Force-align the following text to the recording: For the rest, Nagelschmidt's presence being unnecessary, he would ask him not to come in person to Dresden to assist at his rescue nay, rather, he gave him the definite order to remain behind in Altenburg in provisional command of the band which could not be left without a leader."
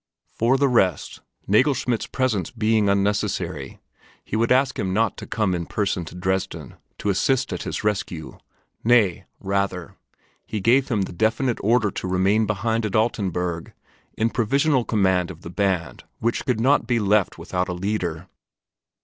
For 0.33 0.57
the 0.57 0.67
rest, 0.67 1.19
Nagelschmidt's 1.47 2.07
presence 2.07 2.49
being 2.49 2.89
unnecessary, 2.89 3.79
he 4.25 4.35
would 4.35 4.51
ask 4.51 4.79
him 4.79 4.93
not 4.95 5.15
to 5.17 5.27
come 5.27 5.53
in 5.53 5.67
person 5.67 6.05
to 6.05 6.15
Dresden 6.15 6.73
to 6.97 7.09
assist 7.11 7.53
at 7.53 7.61
his 7.61 7.83
rescue 7.83 8.39
nay, 8.83 9.25
rather, 9.39 9.95
he 10.43 10.59
gave 10.59 10.87
him 10.87 11.03
the 11.03 11.13
definite 11.13 11.59
order 11.61 11.91
to 11.91 12.07
remain 12.07 12.47
behind 12.47 12.83
in 12.83 12.95
Altenburg 12.95 13.73
in 14.17 14.31
provisional 14.31 14.85
command 14.85 15.29
of 15.29 15.41
the 15.43 15.51
band 15.51 16.03
which 16.17 16.47
could 16.47 16.59
not 16.59 16.87
be 16.87 16.97
left 16.99 17.37
without 17.37 17.69
a 17.69 17.73
leader." 17.73 18.27